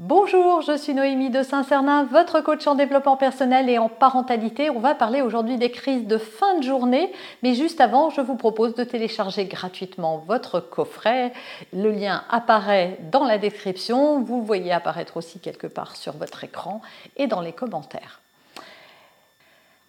[0.00, 4.68] Bonjour, je suis Noémie de Saint-Cernin, votre coach en développement personnel et en parentalité.
[4.68, 7.12] On va parler aujourd'hui des crises de fin de journée,
[7.44, 11.32] mais juste avant, je vous propose de télécharger gratuitement votre coffret.
[11.72, 16.42] Le lien apparaît dans la description, vous le voyez apparaître aussi quelque part sur votre
[16.42, 16.80] écran
[17.16, 18.20] et dans les commentaires.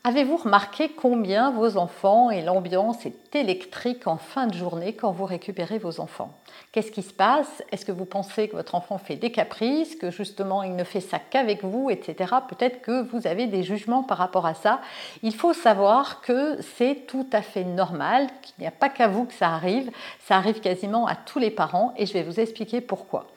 [0.04, 5.26] Avez-vous remarqué combien vos enfants et l'ambiance est électrique en fin de journée quand vous
[5.26, 6.38] récupérez vos enfants?
[6.72, 7.64] Qu'est-ce qui se passe?
[7.72, 11.00] Est-ce que vous pensez que votre enfant fait des caprices, que justement il ne fait
[11.00, 12.36] ça qu'avec vous, etc.
[12.50, 14.82] Peut-être que vous avez des jugements par rapport à ça.
[15.24, 19.26] Il faut savoir que c'est tout à fait normal, qu'il n'y a pas qu'à vous
[19.26, 19.90] que ça arrive.
[20.20, 23.28] Ça arrive quasiment à tous les parents et je vais vous expliquer pourquoi.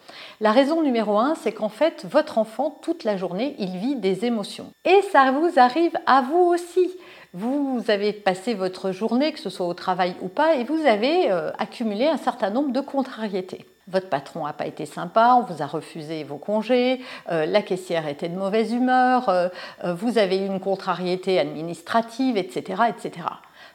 [0.41, 4.25] La raison numéro un, c'est qu'en fait, votre enfant, toute la journée, il vit des
[4.25, 4.71] émotions.
[4.85, 6.91] Et ça vous arrive à vous aussi.
[7.35, 11.31] Vous avez passé votre journée, que ce soit au travail ou pas, et vous avez
[11.31, 13.67] euh, accumulé un certain nombre de contrariétés.
[13.87, 18.09] Votre patron n'a pas été sympa, on vous a refusé vos congés, euh, la caissière
[18.09, 19.49] était de mauvaise humeur, euh,
[19.95, 23.27] vous avez eu une contrariété administrative, etc., etc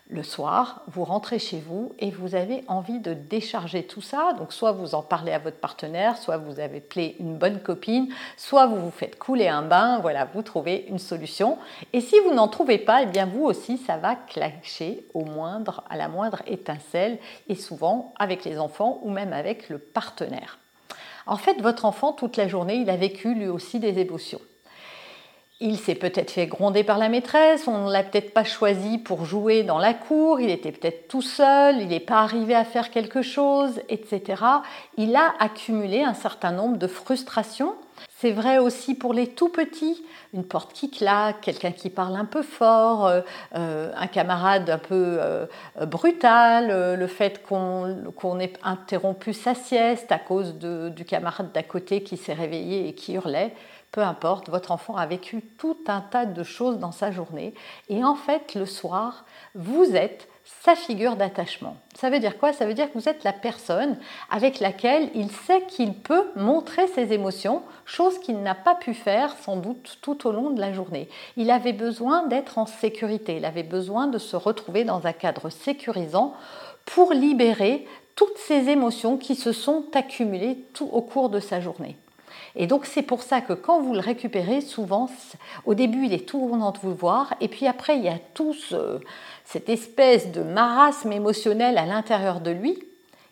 [0.09, 4.34] le soir, vous rentrez chez vous et vous avez envie de décharger tout ça.
[4.38, 8.09] Donc soit vous en parlez à votre partenaire, soit vous avez appelé une bonne copine,
[8.38, 11.58] soit vous vous faites couler un bain, voilà, vous trouvez une solution.
[11.94, 15.83] Et si vous n'en trouvez pas, eh bien vous aussi, ça va clasher au moindre,
[15.89, 17.17] à la moindre étincelle,
[17.48, 20.60] et souvent avec les enfants ou même avec le partenaire.
[21.26, 24.42] En fait, votre enfant, toute la journée, il a vécu lui aussi des émotions.
[25.66, 29.24] Il s'est peut-être fait gronder par la maîtresse, on ne l'a peut-être pas choisi pour
[29.24, 32.92] jouer dans la cour, il était peut-être tout seul, il n'est pas arrivé à faire
[32.92, 34.44] quelque chose, etc.
[34.98, 37.76] Il a accumulé un certain nombre de frustrations.
[38.18, 40.04] C'est vrai aussi pour les tout petits,
[40.34, 43.22] une porte qui claque, quelqu'un qui parle un peu fort, euh,
[43.56, 45.45] euh, un camarade un peu euh,
[45.86, 52.18] brutal, le fait qu'on ait interrompu sa sieste à cause du camarade d'à côté qui
[52.18, 53.54] s'est réveillé et qui hurlait
[53.93, 57.54] peu importe, votre enfant a vécu tout un tas de choses dans sa journée
[57.89, 59.23] et en fait le soir,
[59.54, 61.77] vous êtes sa figure d'attachement.
[61.95, 62.53] Ça veut dire quoi?
[62.53, 63.98] Ça veut dire que vous êtes la personne
[64.32, 69.37] avec laquelle il sait qu'il peut montrer ses émotions, chose qu'il n'a pas pu faire
[69.37, 71.08] sans doute tout au long de la journée.
[71.37, 75.52] Il avait besoin d'être en sécurité, il avait besoin de se retrouver dans un cadre
[75.52, 76.33] sécurisant
[76.86, 81.95] pour libérer toutes ces émotions qui se sont accumulées tout au cours de sa journée.
[82.55, 85.10] Et donc c'est pour ça que quand vous le récupérez, souvent,
[85.66, 88.20] au début, il est tout content de vous voir, et puis après, il y a
[88.33, 88.55] tout
[89.45, 92.77] cette espèce de marasme émotionnel à l'intérieur de lui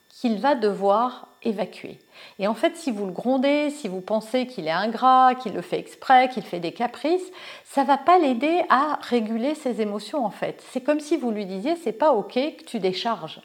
[0.09, 2.00] qu'il va devoir évacuer.
[2.38, 5.62] Et en fait, si vous le grondez, si vous pensez qu'il est ingrat, qu'il le
[5.62, 7.31] fait exprès, qu'il fait des caprices,
[7.66, 10.63] ça va pas l'aider à réguler ses émotions en fait.
[10.72, 13.41] C'est comme si vous lui disiez c'est pas OK que tu décharges.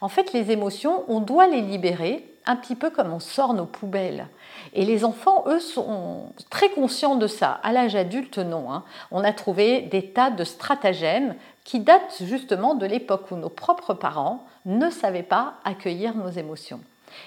[0.00, 3.66] En fait, les émotions, on doit les libérer un petit peu comme on sort nos
[3.66, 4.26] poubelles.
[4.72, 7.60] Et les enfants, eux, sont très conscients de ça.
[7.62, 8.72] À l'âge adulte, non.
[8.72, 8.84] Hein.
[9.10, 13.92] On a trouvé des tas de stratagèmes qui datent justement de l'époque où nos propres
[13.92, 16.80] parents ne savaient pas accueillir nos émotions.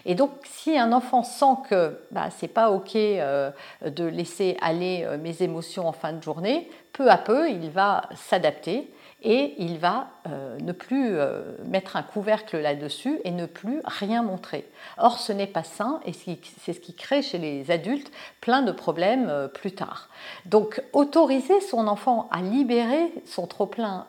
[0.06, 3.52] Et donc, si un enfant sent que bah, c'est pas ok euh,
[3.86, 8.04] de laisser aller euh, mes émotions en fin de journée, peu à peu, il va
[8.16, 11.18] s'adapter et il va euh, ne plus
[11.66, 14.68] mettre un couvercle là-dessus et ne plus rien montrer.
[14.98, 18.72] Or, ce n'est pas sain et c'est ce qui crée chez les adultes plein de
[18.72, 20.10] problèmes plus tard.
[20.46, 24.08] Donc, autoriser son enfant à libérer son trop-plein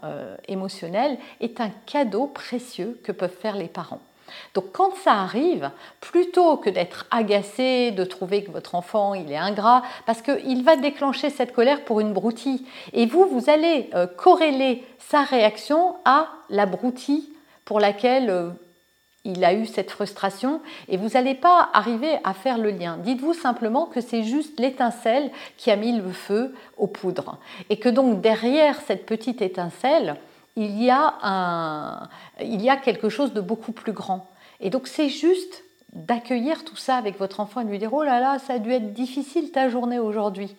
[0.49, 4.01] émotionnel est un cadeau précieux que peuvent faire les parents.
[4.55, 5.71] Donc quand ça arrive,
[6.01, 10.77] plutôt que d'être agacé, de trouver que votre enfant il est ingrat, parce qu'il va
[10.77, 16.29] déclencher cette colère pour une broutille, et vous, vous allez euh, corréler sa réaction à
[16.51, 17.29] la broutille
[17.65, 18.51] pour laquelle euh,
[19.25, 22.99] il a eu cette frustration, et vous n'allez pas arriver à faire le lien.
[22.99, 27.39] Dites-vous simplement que c'est juste l'étincelle qui a mis le feu aux poudres,
[27.71, 30.17] et que donc derrière cette petite étincelle,
[30.57, 32.09] il y a, un,
[32.41, 34.31] il y a quelque chose de beaucoup plus grand.
[34.61, 38.03] Et donc c'est juste d'accueillir tout ça avec votre enfant et de lui dire Oh
[38.03, 40.57] là là, ça a dû être difficile ta journée aujourd'hui.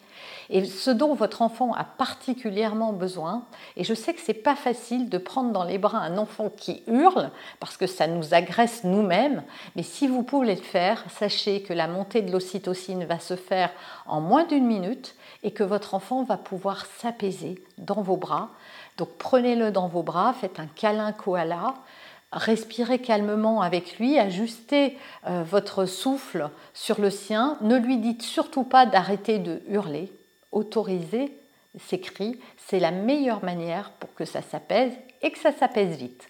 [0.50, 3.45] Et ce dont votre enfant a particulièrement besoin,
[3.78, 6.84] et je sais que c'est pas facile de prendre dans les bras un enfant qui
[6.88, 9.44] hurle, parce que ça nous agresse nous-mêmes,
[9.75, 13.72] mais si vous pouvez le faire, sachez que la montée de l'ocytocine va se faire
[14.06, 18.51] en moins d'une minute et que votre enfant va pouvoir s'apaiser dans vos bras.
[18.98, 21.75] Donc prenez-le dans vos bras, faites un câlin koala,
[22.31, 24.98] respirez calmement avec lui, ajustez
[25.28, 30.12] euh, votre souffle sur le sien, ne lui dites surtout pas d'arrêter de hurler,
[30.51, 31.36] autorisez
[31.80, 36.30] ces cris, c'est la meilleure manière pour que ça s'apaise et que ça s'apaise vite.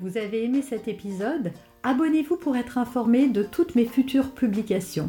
[0.00, 1.52] Vous avez aimé cet épisode?
[1.82, 5.08] Abonnez-vous pour être informé de toutes mes futures publications.